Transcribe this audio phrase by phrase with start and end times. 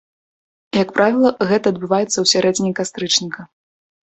[0.77, 3.41] Як правіла, гэта адбываецца ў сярэдзіне кастрычніка.